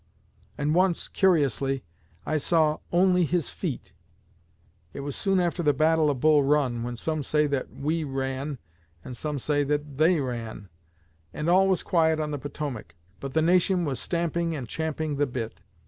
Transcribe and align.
And 0.57 0.73
once, 0.73 1.07
curiously, 1.07 1.83
I 2.25 2.37
saw 2.37 2.79
only 2.91 3.23
his 3.23 3.51
feet. 3.51 3.93
It 4.93 5.01
was 5.01 5.15
soon 5.15 5.39
after 5.39 5.61
the 5.61 5.73
battle 5.75 6.09
of 6.09 6.19
Bull 6.19 6.43
Run, 6.43 6.81
when 6.81 6.95
some 6.95 7.21
say 7.21 7.45
that 7.45 7.69
we 7.71 8.03
ran, 8.03 8.57
and 9.05 9.15
some 9.15 9.37
say 9.37 9.63
that 9.65 9.97
they 9.99 10.19
ran. 10.19 10.69
And 11.35 11.47
all 11.51 11.67
was 11.67 11.83
quiet 11.83 12.19
on 12.19 12.31
the 12.31 12.39
Potomac; 12.39 12.95
but 13.19 13.35
the 13.35 13.43
nation 13.43 13.85
was 13.85 13.99
stamping 13.99 14.55
and 14.55 14.67
champing 14.67 15.17
the 15.17 15.27
bit. 15.27 15.61